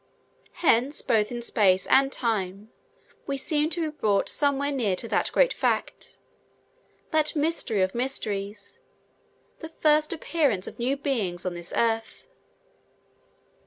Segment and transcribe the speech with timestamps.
[0.65, 2.71] Hence, both in space and time,
[3.27, 6.17] we seem to be brought somewhat near to that great fact
[7.11, 8.79] that mystery of mysteries
[9.59, 12.27] the first appearance of new beings on this earth.